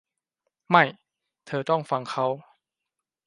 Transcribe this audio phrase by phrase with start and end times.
[0.69, 0.83] ไม่
[1.47, 2.25] เธอต้องฟังเขา